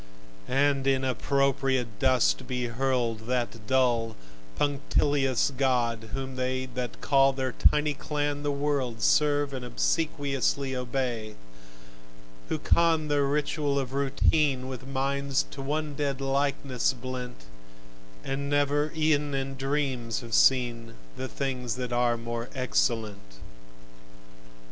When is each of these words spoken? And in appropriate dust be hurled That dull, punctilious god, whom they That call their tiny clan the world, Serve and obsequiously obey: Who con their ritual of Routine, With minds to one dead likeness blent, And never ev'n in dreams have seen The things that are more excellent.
And 0.47 0.87
in 0.87 1.03
appropriate 1.03 1.99
dust 1.99 2.47
be 2.47 2.65
hurled 2.65 3.27
That 3.27 3.67
dull, 3.67 4.15
punctilious 4.55 5.51
god, 5.55 6.09
whom 6.15 6.37
they 6.37 6.65
That 6.65 7.01
call 7.01 7.33
their 7.33 7.51
tiny 7.51 7.93
clan 7.93 8.41
the 8.41 8.49
world, 8.51 9.03
Serve 9.03 9.53
and 9.53 9.63
obsequiously 9.63 10.75
obey: 10.75 11.35
Who 12.49 12.57
con 12.57 13.09
their 13.09 13.25
ritual 13.25 13.77
of 13.77 13.93
Routine, 13.93 14.67
With 14.67 14.87
minds 14.87 15.43
to 15.51 15.61
one 15.61 15.93
dead 15.93 16.19
likeness 16.19 16.93
blent, 16.93 17.41
And 18.23 18.49
never 18.49 18.85
ev'n 18.95 19.35
in 19.35 19.55
dreams 19.55 20.21
have 20.21 20.33
seen 20.33 20.95
The 21.15 21.27
things 21.27 21.75
that 21.75 21.93
are 21.93 22.17
more 22.17 22.49
excellent. 22.55 23.33